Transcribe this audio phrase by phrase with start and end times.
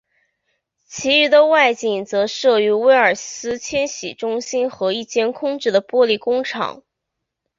[0.87, 6.81] 其余的外景则摄于威尔斯千禧中心和一间空置的玻璃工厂。